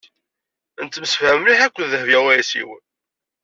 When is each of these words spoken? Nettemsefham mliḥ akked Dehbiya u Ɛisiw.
Nettemsefham 0.83 1.37
mliḥ 1.41 1.59
akked 1.65 1.85
Dehbiya 1.91 2.19
u 2.23 2.27
Ɛisiw. 2.37 2.69